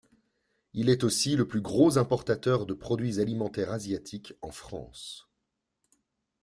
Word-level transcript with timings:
Il 0.73 0.89
est 0.89 1.03
aussi 1.03 1.35
le 1.35 1.47
plus 1.47 1.61
gros 1.61 1.99
importateur 1.99 2.65
de 2.65 2.73
produits 2.73 3.19
alimentaires 3.19 3.69
asiatiques 3.71 4.33
en 4.41 4.49
France. 4.49 5.29